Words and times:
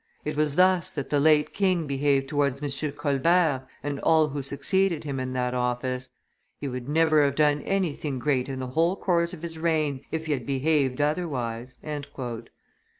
It 0.25 0.35
was 0.35 0.55
thus 0.55 0.89
that 0.89 1.11
the 1.11 1.19
late 1.19 1.53
king 1.53 1.85
behaved 1.85 2.27
towards 2.27 2.63
M. 2.81 2.91
Colbert 2.93 3.67
and 3.83 3.99
all 3.99 4.29
who 4.29 4.41
succeeded 4.41 5.03
him 5.03 5.19
in 5.19 5.33
that 5.33 5.53
office; 5.53 6.09
he 6.59 6.67
would 6.67 6.89
never 6.89 7.23
have 7.23 7.35
done 7.35 7.61
anything 7.61 8.17
great 8.17 8.49
in 8.49 8.57
the 8.61 8.67
whole 8.73 8.95
course 8.95 9.31
of 9.31 9.43
his 9.43 9.59
reign, 9.59 10.03
if 10.11 10.25
he 10.25 10.31
had 10.31 10.47
behaved 10.47 11.01
otherwise." 11.01 11.77